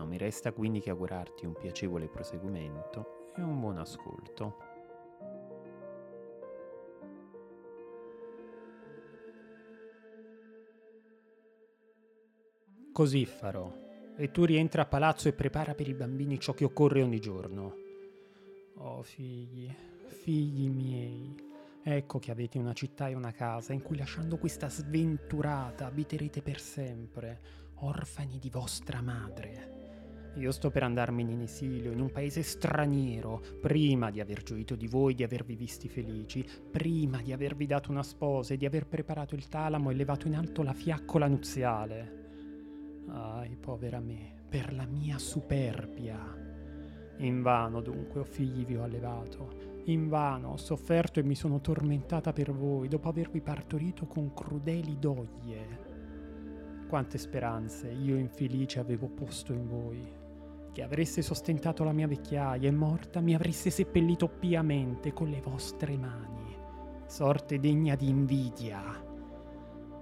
[0.00, 4.56] non mi resta quindi che augurarti un piacevole proseguimento e un buon ascolto.
[12.90, 13.70] Così farò.
[14.16, 17.76] E tu rientra a palazzo e prepara per i bambini ciò che occorre ogni giorno.
[18.76, 19.70] Oh figli,
[20.06, 21.36] figli miei,
[21.82, 26.58] ecco che avete una città e una casa in cui lasciando questa sventurata abiterete per
[26.58, 27.40] sempre,
[27.74, 29.79] orfani di vostra madre.
[30.34, 34.86] Io sto per andarmene in esilio, in un paese straniero, prima di aver gioito di
[34.86, 39.34] voi, di avervi visti felici, prima di avervi dato una sposa e di aver preparato
[39.34, 42.18] il talamo e levato in alto la fiaccola nuziale.
[43.08, 46.48] Ai, povera me, per la mia superbia.
[47.18, 49.82] Invano dunque, o figli, vi ho allevato.
[49.86, 55.88] Invano ho sofferto e mi sono tormentata per voi, dopo avervi partorito con crudeli doglie.
[56.86, 60.19] Quante speranze io infelice avevo posto in voi
[60.72, 65.96] che avreste sostentato la mia vecchiaia e morta mi avreste seppellito piamente con le vostre
[65.96, 66.56] mani,
[67.06, 68.82] sorte degna di invidia.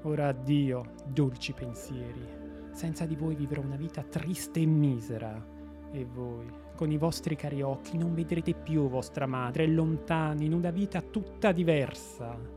[0.02, 2.26] Ora addio, dolci pensieri,
[2.72, 5.56] senza di voi vivrò una vita triste e misera,
[5.90, 6.46] e voi,
[6.76, 11.50] con i vostri cari occhi, non vedrete più vostra madre, lontani, in una vita tutta
[11.50, 12.56] diversa.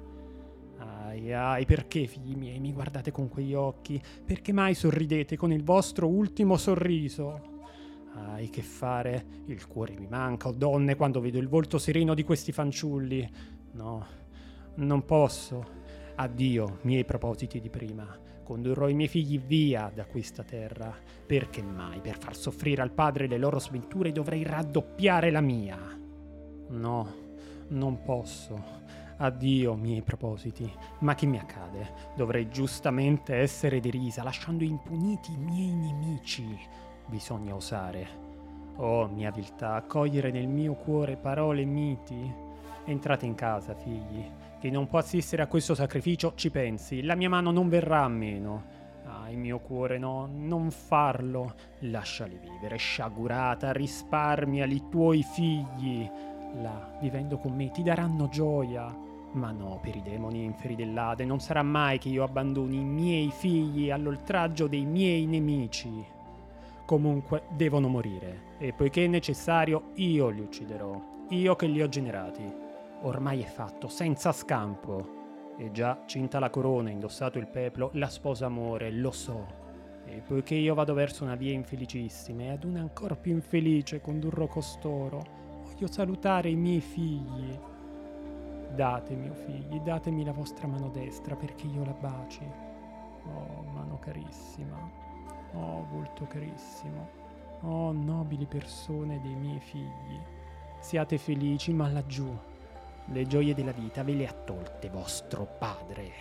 [0.78, 4.02] Ai ai, perché, figli miei, mi guardate con quegli occhi?
[4.26, 7.51] Perché mai sorridete con il vostro ultimo sorriso?
[8.14, 12.24] Ai che fare, il cuore mi manca, oh donne, quando vedo il volto sereno di
[12.24, 13.30] questi fanciulli.
[13.74, 14.06] No,
[14.76, 15.80] non posso.
[16.16, 18.06] Addio, miei propositi di prima.
[18.44, 20.94] Condurrò i miei figli via da questa terra.
[21.26, 25.78] Perché mai per far soffrire al padre le loro sventure dovrei raddoppiare la mia?
[26.68, 27.14] No,
[27.70, 28.80] non posso.
[29.18, 30.70] Addio, miei propositi.
[31.00, 31.94] Ma che mi accade?
[32.16, 36.60] Dovrei giustamente essere derisa, lasciando impuniti i miei nemici
[37.08, 38.22] bisogna osare.
[38.78, 42.34] Oh, mia viltà, accogliere nel mio cuore parole miti.
[42.86, 44.26] Entrate in casa, figli.
[44.60, 47.04] Chi non può assistere a questo sacrificio, ci pensi.
[47.04, 48.80] La mia mano non verrà a meno.
[49.06, 51.54] Ah, il mio cuore no, non farlo.
[51.80, 56.10] Lasciali vivere, sciagurata, risparmiali i tuoi figli.
[56.62, 59.10] Là, vivendo con me, ti daranno gioia.
[59.34, 63.32] Ma no, per i demoni inferi dell'Ade, non sarà mai che io abbandoni i miei
[63.32, 66.20] figli all'oltraggio dei miei nemici
[66.92, 72.44] comunque devono morire e poiché è necessario io li ucciderò, io che li ho generati.
[73.04, 75.54] Ormai è fatto, senza scampo.
[75.58, 79.48] E già, cinta la corona, indossato il peplo, la sposa amore, lo so.
[80.04, 84.48] E poiché io vado verso una via infelicissima e ad una ancora più infelice condurrò
[84.48, 85.24] costoro,
[85.64, 87.58] voglio salutare i miei figli.
[88.76, 92.44] Datemi, o figli, datemi la vostra mano destra perché io la baci.
[93.24, 95.11] Oh, mano carissima.
[95.54, 97.10] Oh, volto carissimo,
[97.62, 100.20] oh, nobili persone dei miei figli,
[100.80, 102.34] siate felici, ma laggiù.
[103.06, 106.12] Le gioie della vita ve le ha tolte vostro padre.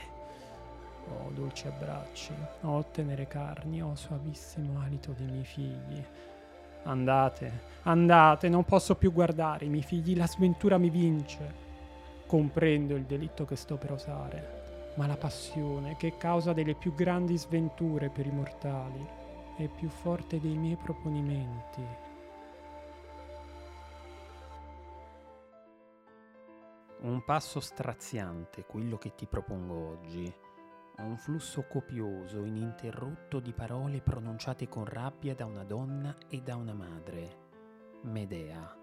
[1.08, 2.32] Oh, dolci abbracci,
[2.62, 6.04] oh, tenere carni, oh, suavissimo alito dei miei figli.
[6.84, 9.66] Andate, andate, non posso più guardare.
[9.66, 11.68] I miei figli, la sventura mi vince.
[12.26, 16.94] Comprendo il delitto che sto per osare, ma la passione, che è causa delle più
[16.94, 19.18] grandi sventure per i mortali,
[19.56, 22.08] è più forte dei miei proponimenti.
[27.00, 30.32] Un passo straziante, quello che ti propongo oggi.
[30.98, 36.74] Un flusso copioso, ininterrotto di parole pronunciate con rabbia da una donna e da una
[36.74, 37.48] madre.
[38.02, 38.76] Medea.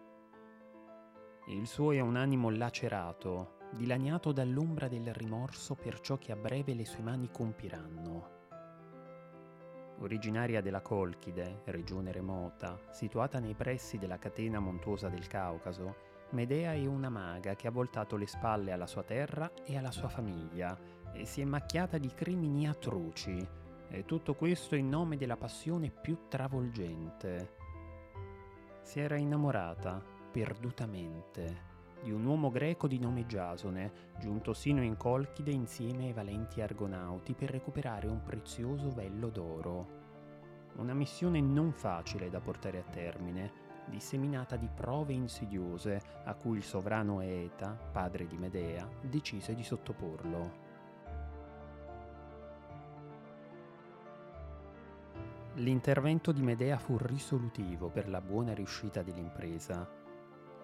[1.48, 6.74] Il suo è un animo lacerato, dilaniato dall'ombra del rimorso per ciò che a breve
[6.74, 8.37] le sue mani compiranno
[10.00, 16.86] originaria della Colchide, regione remota, situata nei pressi della catena montuosa del Caucaso, Medea è
[16.86, 20.78] una maga che ha voltato le spalle alla sua terra e alla sua famiglia
[21.14, 23.48] e si è macchiata di crimini atroci,
[23.90, 27.56] e tutto questo in nome della passione più travolgente.
[28.82, 31.67] Si era innamorata, perdutamente,
[32.02, 37.34] di un uomo greco di nome Giasone, giunto sino in Colchide insieme ai valenti argonauti
[37.34, 39.88] per recuperare un prezioso vello d'oro.
[40.76, 46.64] Una missione non facile da portare a termine, disseminata di prove insidiose a cui il
[46.64, 50.66] sovrano Eta, padre di Medea, decise di sottoporlo.
[55.56, 59.97] L'intervento di Medea fu risolutivo per la buona riuscita dell'impresa.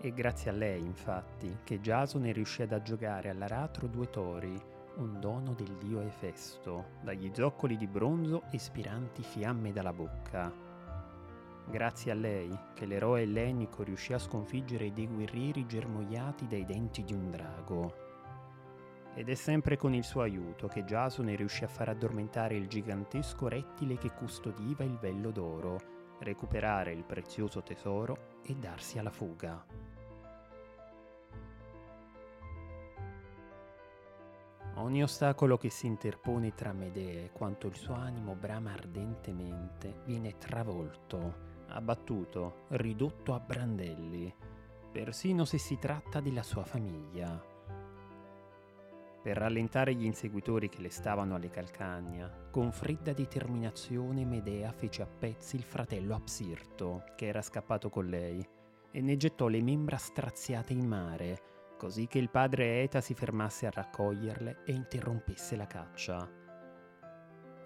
[0.06, 4.54] E grazie a lei, infatti, che Giasone riuscì ad aggiogare all'aratro due tori,
[4.98, 10.52] un dono del dio Efesto, dagli zoccoli di bronzo espiranti fiamme dalla bocca.
[11.70, 17.14] Grazie a lei che l'eroe ellenico riuscì a sconfiggere dei guerrieri germogliati dai denti di
[17.14, 17.96] un drago.
[19.14, 23.48] Ed è sempre con il suo aiuto che Giasone riuscì a far addormentare il gigantesco
[23.48, 25.80] rettile che custodiva il vello d'oro,
[26.20, 29.93] recuperare il prezioso tesoro e darsi alla fuga.
[34.76, 40.38] Ogni ostacolo che si interpone tra Medea e quanto il suo animo brama ardentemente viene
[40.40, 44.34] travolto, abbattuto, ridotto a brandelli,
[44.92, 47.52] persino se si tratta della sua famiglia.
[49.22, 55.08] Per rallentare gli inseguitori che le stavano alle calcagna, con fredda determinazione Medea fece a
[55.08, 58.46] pezzi il fratello Apsirto, che era scappato con lei,
[58.92, 61.53] e ne gettò le membra straziate in mare,
[61.84, 66.32] così che il padre Eta si fermasse a raccoglierle e interrompesse la caccia.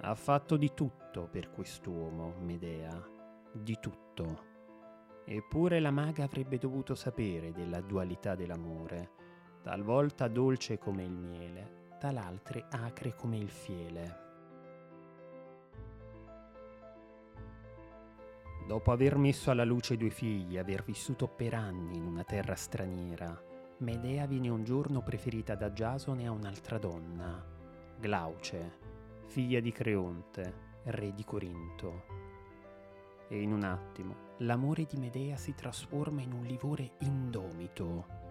[0.01, 2.99] Ha fatto di tutto per quest'uomo, Medea,
[3.53, 4.45] di tutto.
[5.23, 9.11] Eppure la maga avrebbe dovuto sapere della dualità dell'amore
[9.61, 14.25] talvolta dolce come il miele, talaltre acre come il fiele.
[18.65, 23.46] Dopo aver messo alla luce due figli aver vissuto per anni in una terra straniera,
[23.79, 27.43] Medea viene un giorno preferita da Giasone a un'altra donna,
[27.99, 28.71] Glauce,
[29.25, 32.03] figlia di Creonte, re di Corinto.
[33.27, 38.25] E in un attimo l'amore di Medea si trasforma in un livore indomito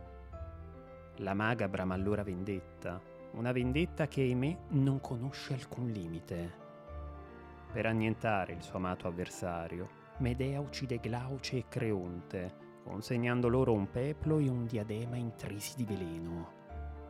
[1.20, 3.00] la maga brama allora vendetta,
[3.32, 6.64] una vendetta che ahimè non conosce alcun limite.
[7.72, 9.88] Per annientare il suo amato avversario,
[10.18, 16.52] Medea uccide Glauce e Creonte, consegnando loro un peplo e un diadema intrisi di veleno.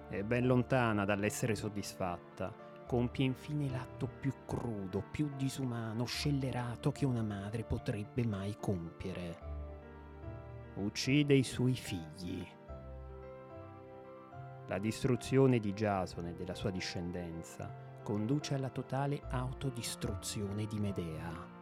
[0.09, 2.51] E ben lontana dall'essere soddisfatta,
[2.87, 9.55] compie infine l'atto più crudo, più disumano, scellerato che una madre potrebbe mai compiere.
[10.77, 12.47] Uccide i suoi figli.
[14.69, 17.71] La distruzione di Giasone e della sua discendenza
[18.03, 21.56] conduce alla totale autodistruzione di Medea.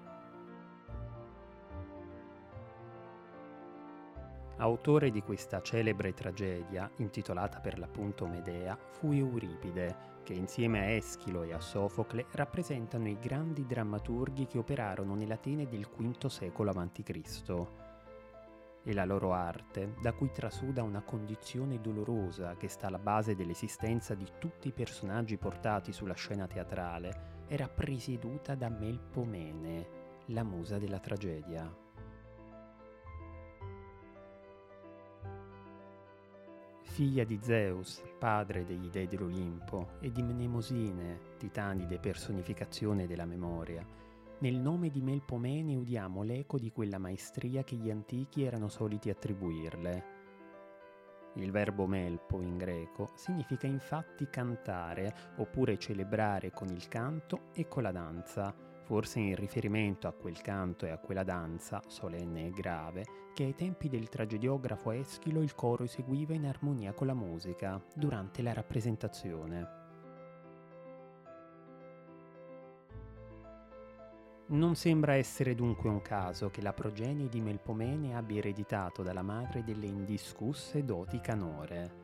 [4.65, 11.43] Autore di questa celebre tragedia, intitolata per l'appunto Medea, fu Euripide, che insieme a Eschilo
[11.43, 17.67] e a Sofocle rappresentano i grandi drammaturghi che operarono nell'Atene del V secolo a.C
[18.87, 24.15] e la loro arte, da cui trasuda una condizione dolorosa che sta alla base dell'esistenza
[24.15, 29.89] di tutti i personaggi portati sulla scena teatrale, era presieduta da Melpomene,
[30.29, 31.84] la musa della tragedia.
[36.95, 43.85] Figlia di Zeus, padre degli dei dell'Olimpo, e di Mnemosine, titanide personificazione della memoria,
[44.39, 50.05] nel nome di Melpomene udiamo l'eco di quella maestria che gli antichi erano soliti attribuirle.
[51.35, 57.83] Il verbo melpo in greco significa infatti cantare oppure celebrare con il canto e con
[57.83, 58.55] la danza,
[58.85, 63.55] forse in riferimento a quel canto e a quella danza, solenne e grave, che ai
[63.55, 69.83] tempi del tragediografo Eschilo il coro eseguiva in armonia con la musica durante la rappresentazione.
[74.47, 79.65] Non sembra essere dunque un caso che la progenie di Melpomene abbia ereditato dalla madre
[79.65, 82.04] delle indiscusse doti canore.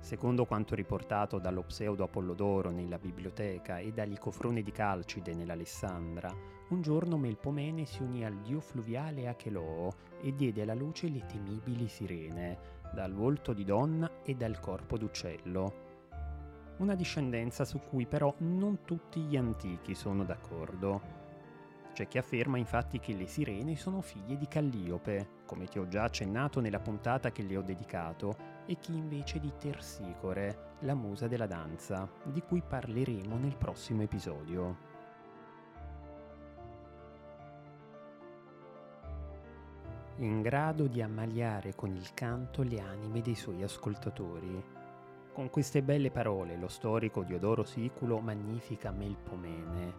[0.00, 6.32] Secondo quanto riportato dallo pseudo Apollodoro nella biblioteca e dagli cofroni di Calcide nell'Alessandra,
[6.68, 11.88] un giorno Melpomene si unì al dio fluviale Acheloo e diede alla luce le temibili
[11.88, 12.58] sirene,
[12.92, 15.86] dal volto di donna e dal corpo d'uccello.
[16.78, 21.16] Una discendenza su cui però non tutti gli antichi sono d'accordo.
[21.92, 26.04] C'è chi afferma infatti che le sirene sono figlie di Calliope, come ti ho già
[26.04, 31.46] accennato nella puntata che le ho dedicato, e chi invece di Tersicore, la musa della
[31.46, 34.76] danza, di cui parleremo nel prossimo episodio.
[40.16, 44.62] In grado di ammaliare con il canto le anime dei suoi ascoltatori.
[45.32, 49.94] Con queste belle parole lo storico Diodoro Siculo magnifica Melpomene,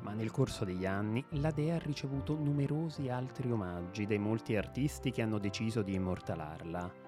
[0.00, 5.10] ma nel corso degli anni la dea ha ricevuto numerosi altri omaggi dai molti artisti
[5.10, 7.07] che hanno deciso di immortalarla.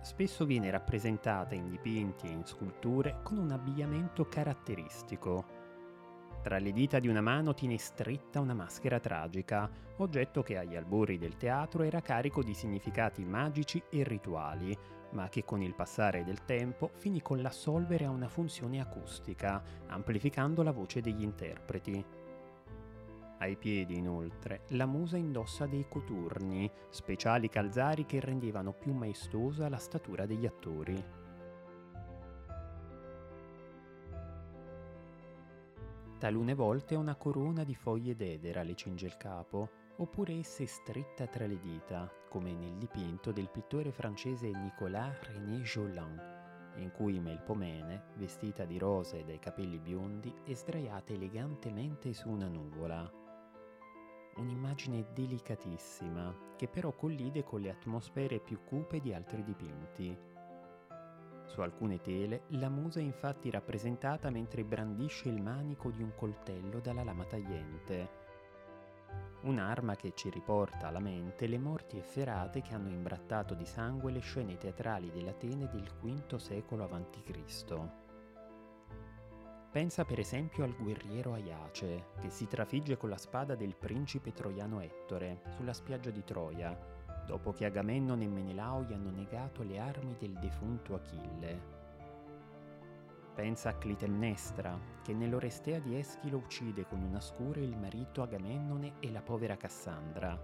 [0.00, 5.66] Spesso viene rappresentata in dipinti e in sculture con un abbigliamento caratteristico.
[6.42, 11.18] Tra le dita di una mano tiene stretta una maschera tragica, oggetto che agli albori
[11.18, 14.76] del teatro era carico di significati magici e rituali,
[15.10, 20.62] ma che con il passare del tempo finì con l'assolvere a una funzione acustica, amplificando
[20.62, 22.04] la voce degli interpreti.
[23.40, 29.76] Ai piedi, inoltre, la musa indossa dei coturni, speciali calzari che rendevano più maestosa la
[29.76, 31.04] statura degli attori.
[36.18, 41.28] Talune volte una corona di foglie d'edera le cinge il capo, oppure essa è stretta
[41.28, 46.20] tra le dita, come nel dipinto del pittore francese Nicolas René Jolin,
[46.78, 52.48] in cui Melpomene, vestita di rosa e dai capelli biondi, è sdraiata elegantemente su una
[52.48, 53.26] nuvola.
[54.38, 60.16] Un'immagine delicatissima, che però collide con le atmosfere più cupe di altri dipinti.
[61.46, 66.78] Su alcune tele la musa è infatti rappresentata mentre brandisce il manico di un coltello
[66.78, 68.26] dalla lama tagliente,
[69.42, 74.20] un'arma che ci riporta alla mente le morti efferate che hanno imbrattato di sangue le
[74.20, 78.07] scene teatrali dell'Atene del V secolo a.C.
[79.78, 84.80] Pensa per esempio al guerriero Aiace, che si trafigge con la spada del principe troiano
[84.80, 86.76] Ettore sulla spiaggia di Troia,
[87.24, 91.60] dopo che Agamennone e Menelao gli hanno negato le armi del defunto Achille.
[93.36, 99.12] Pensa a Clitemnestra, che nell'Orestea di Eschilo uccide con una scure il marito Agamennone e
[99.12, 100.36] la povera Cassandra.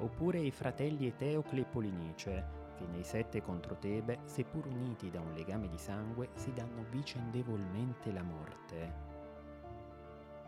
[0.00, 5.34] Oppure i fratelli Eteocle e Polinice, che nei sette contro Tebe, seppur uniti da un
[5.34, 8.92] legame di sangue, si danno vicendevolmente la morte.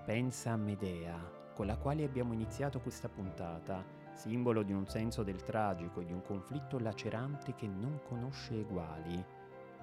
[0.04, 1.18] Pensa a Medea,
[1.54, 3.84] con la quale abbiamo iniziato questa puntata,
[4.14, 9.40] simbolo di un senso del tragico e di un conflitto lacerante che non conosce eguali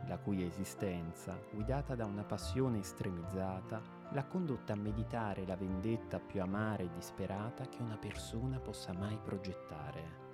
[0.08, 6.42] la cui esistenza, guidata da una passione estremizzata, l'ha condotta a meditare la vendetta più
[6.42, 10.29] amara e disperata che una persona possa mai progettare.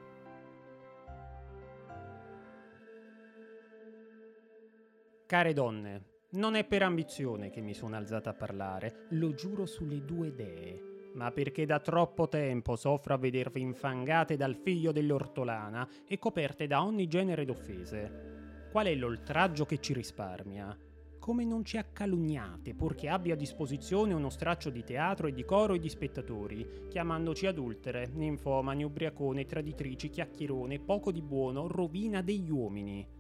[5.27, 6.03] Care donne,
[6.34, 11.10] non è per ambizione che mi sono alzata a parlare, lo giuro sulle due dee,
[11.15, 16.84] ma perché da troppo tempo soffro a vedervi infangate dal figlio dell'ortolana e coperte da
[16.84, 18.67] ogni genere d'offese.
[18.70, 20.77] Qual è l'oltraggio che ci risparmia?
[21.17, 25.74] Come non ci accalunniate, purché abbia a disposizione uno straccio di teatro e di coro
[25.74, 33.14] e di spettatori, chiamandoci adultere, ninfomani, ubriacone, traditrici, chiacchierone, poco di buono, rovina degli uomini.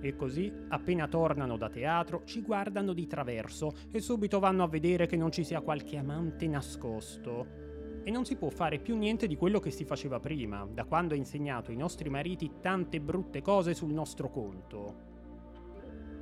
[0.00, 5.06] E così, appena tornano da teatro, ci guardano di traverso e subito vanno a vedere
[5.06, 7.64] che non ci sia qualche amante nascosto
[8.04, 11.14] e non si può fare più niente di quello che si faceva prima, da quando
[11.14, 15.12] ha insegnato ai nostri mariti tante brutte cose sul nostro conto.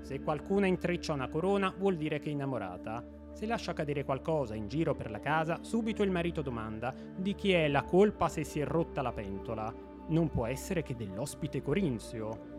[0.03, 3.05] Se qualcuna intreccia una corona, vuol dire che è innamorata.
[3.33, 7.53] Se lascia cadere qualcosa in giro per la casa, subito il marito domanda di chi
[7.53, 9.75] è la colpa se si è rotta la pentola.
[10.09, 12.52] Non può essere che dell'ospite corinzio.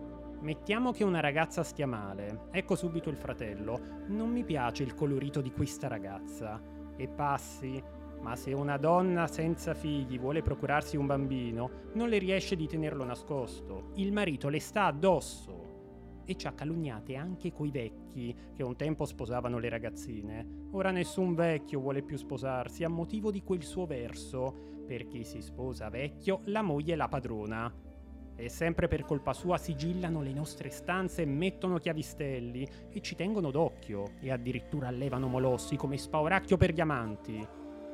[0.44, 2.50] Mettiamo che una ragazza stia male.
[2.52, 3.80] Ecco subito il fratello.
[4.08, 6.62] Non mi piace il colorito di questa ragazza.
[6.98, 7.82] E passi,
[8.20, 13.06] ma se una donna senza figli vuole procurarsi un bambino, non le riesce di tenerlo
[13.06, 13.92] nascosto.
[13.96, 16.22] Il marito le sta addosso.
[16.26, 20.68] E ci ha calunniate anche coi vecchi, che un tempo sposavano le ragazzine.
[20.72, 24.72] Ora nessun vecchio vuole più sposarsi a motivo di quel suo verso.
[24.86, 27.83] Per chi si sposa vecchio, la moglie è la padrona.
[28.36, 33.52] E sempre per colpa sua sigillano le nostre stanze e mettono chiavistelli e ci tengono
[33.52, 37.48] d'occhio e addirittura allevano molossi come spauracchio per diamanti.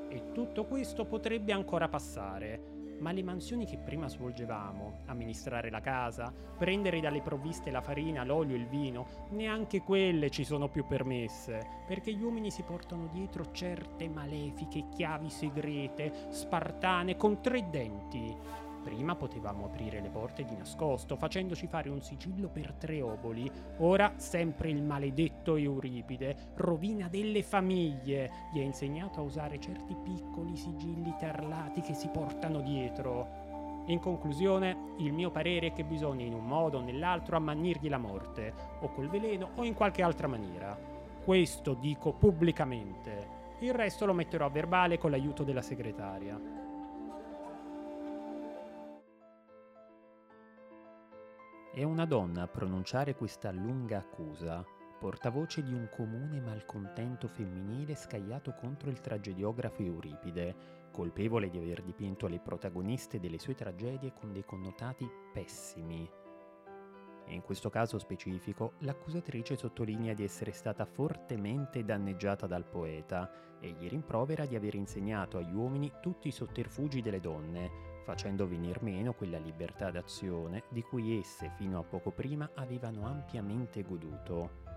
[0.10, 6.34] E tutto questo potrebbe ancora passare, ma le mansioni che prima svolgevamo, amministrare la casa,
[6.58, 11.84] prendere dalle provviste la farina, l'olio e il vino, neanche quelle ci sono più permesse,
[11.88, 18.36] perché gli uomini si portano dietro certe malefiche chiavi segrete, spartane, con tre denti,
[18.84, 23.50] Prima potevamo aprire le porte di nascosto, facendoci fare un sigillo per tre oboli.
[23.78, 30.56] Ora sempre il maledetto Euripide, rovina delle famiglie, gli ha insegnato a usare certi piccoli
[30.56, 33.48] sigilli tarlati che si portano dietro.
[33.88, 37.98] In conclusione, il mio parere è che bisogna in un modo o nell'altro ammannirgli la
[37.98, 40.78] morte, o col veleno o in qualche altra maniera.
[41.24, 43.38] Questo dico pubblicamente.
[43.60, 46.59] Il resto lo metterò a verbale con l'aiuto della segretaria.
[51.72, 54.66] È una donna a pronunciare questa lunga accusa,
[55.00, 62.26] portavoce di un comune malcontento femminile scagliato contro il tragediografo Euripide, colpevole di aver dipinto
[62.26, 66.10] le protagoniste delle sue tragedie con dei connotati pessimi.
[67.28, 73.88] In questo caso specifico, l'accusatrice sottolinea di essere stata fortemente danneggiata dal poeta e gli
[73.88, 79.38] rimprovera di aver insegnato agli uomini tutti i sotterfugi delle donne, facendo venir meno quella
[79.38, 84.68] libertà d'azione di cui esse fino a poco prima avevano ampiamente goduto.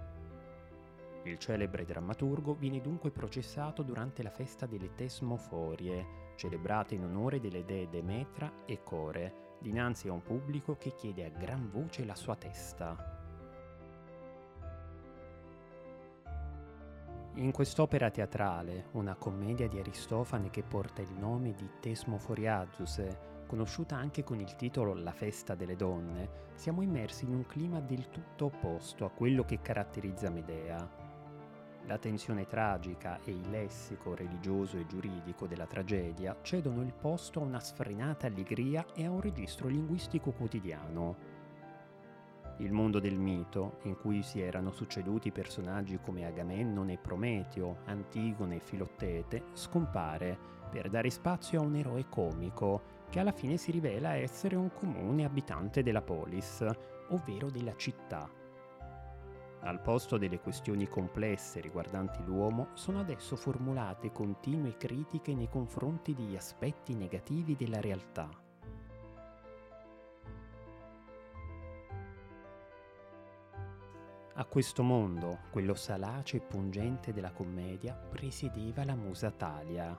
[1.25, 7.65] Il celebre drammaturgo viene dunque processato durante la festa delle Tesmoforie, celebrata in onore delle
[7.65, 12.35] dee Demetra e Core, dinanzi a un pubblico che chiede a gran voce la sua
[12.35, 13.22] testa.
[17.37, 23.03] In quest'opera teatrale, una commedia di Aristofane che porta il nome di Tesmoforiazus,
[23.47, 28.11] conosciuta anche con il titolo La festa delle donne, siamo immersi in un clima del
[28.11, 30.87] tutto opposto a quello che caratterizza Medea.
[31.87, 37.45] La tensione tragica e il lessico religioso e giuridico della tragedia cedono il posto a
[37.45, 41.32] una sfrenata allegria e a un registro linguistico quotidiano.
[42.63, 48.57] Il mondo del mito, in cui si erano succeduti personaggi come Agamennone e Prometeo, Antigone
[48.57, 50.39] e Filottete, scompare
[50.71, 55.25] per dare spazio a un eroe comico che alla fine si rivela essere un comune
[55.25, 56.65] abitante della polis,
[57.09, 58.31] ovvero della città
[59.65, 66.35] al posto delle questioni complesse riguardanti l'uomo, sono adesso formulate continue critiche nei confronti degli
[66.35, 68.42] aspetti negativi della realtà.
[74.35, 79.95] A questo mondo, quello salace e pungente della commedia, presiedeva la musa Talia.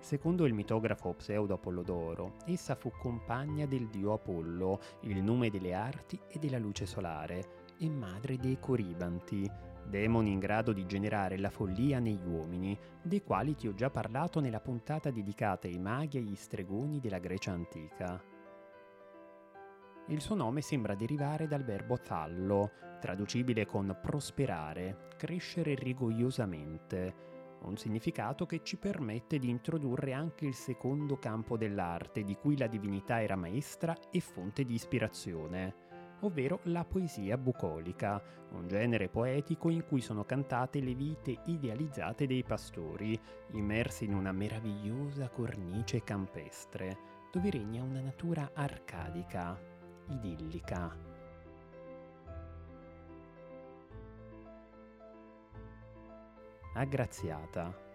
[0.00, 6.18] Secondo il mitografo Pseudo Apollodoro, essa fu compagna del dio Apollo, il nome delle arti
[6.26, 9.48] e della luce solare, e madre dei Coribanti,
[9.86, 14.40] demoni in grado di generare la follia negli uomini, dei quali ti ho già parlato
[14.40, 18.31] nella puntata dedicata ai maghi e agli stregoni della Grecia antica.
[20.08, 27.30] Il suo nome sembra derivare dal verbo thallo, traducibile con prosperare, crescere rigogliosamente,
[27.62, 32.66] un significato che ci permette di introdurre anche il secondo campo dell'arte, di cui la
[32.66, 35.90] divinità era maestra e fonte di ispirazione
[36.22, 42.42] ovvero la poesia bucolica, un genere poetico in cui sono cantate le vite idealizzate dei
[42.42, 43.18] pastori,
[43.52, 46.98] immersi in una meravigliosa cornice campestre,
[47.32, 49.58] dove regna una natura arcadica,
[50.08, 50.96] idillica.
[56.74, 57.90] Aggraziata.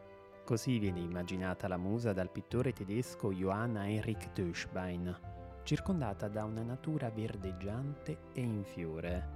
[0.45, 5.19] Così viene immaginata la musa dal pittore tedesco Johann Heinrich Döschbein,
[5.63, 9.35] circondata da una natura verdeggiante e in fiore.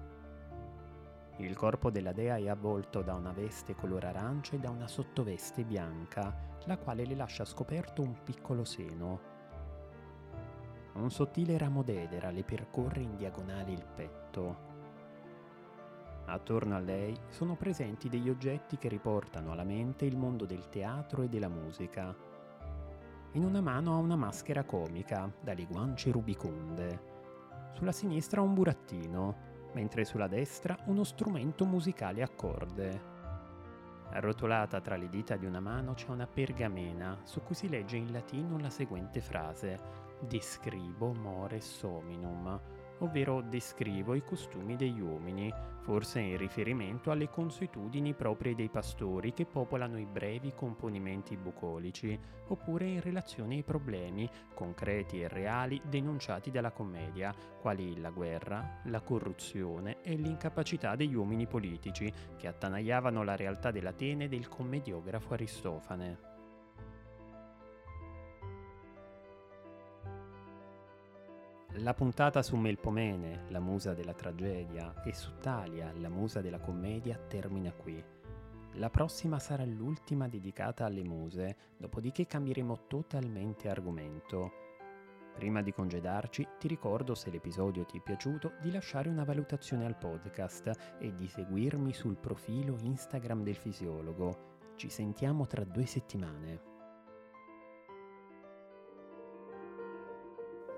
[1.37, 5.63] Il corpo della dea è avvolto da una veste color arancia e da una sottoveste
[5.63, 6.33] bianca,
[6.65, 9.30] la quale le lascia scoperto un piccolo seno.
[10.93, 14.69] Un sottile ramo d'edera le percorre in diagonale il petto.
[16.25, 21.23] Attorno a lei sono presenti degli oggetti che riportano alla mente il mondo del teatro
[21.23, 22.15] e della musica,
[23.35, 27.09] in una mano ha una maschera comica, dalle guance rubiconde.
[27.71, 33.09] Sulla sinistra un burattino, mentre sulla destra uno strumento musicale a corde.
[34.09, 38.11] Arrotolata tra le dita di una mano c'è una pergamena su cui si legge in
[38.11, 39.79] latino la seguente frase:
[40.27, 42.59] Describo mores hominum,
[42.99, 49.47] ovvero descrivo i costumi degli uomini, forse in riferimento alle consuetudini proprie dei pastori che
[49.47, 52.17] popolano i brevi componimenti bucolici,
[52.49, 59.01] oppure in relazione ai problemi, concreti e reali, denunciati dalla commedia, quali la guerra, la
[59.01, 66.30] corruzione e l'incapacità degli uomini politici, che attanagliavano la realtà dell'Atene del commediografo Aristofane.
[71.75, 77.17] La puntata su Melpomene, la musa della tragedia, e su Talia, la musa della commedia,
[77.17, 78.03] termina qui.
[78.73, 84.51] La prossima sarà l'ultima dedicata alle muse, dopodiché cambieremo totalmente argomento.
[85.33, 89.97] Prima di congedarci, ti ricordo, se l'episodio ti è piaciuto, di lasciare una valutazione al
[89.97, 94.73] podcast e di seguirmi sul profilo Instagram del fisiologo.
[94.75, 96.70] Ci sentiamo tra due settimane.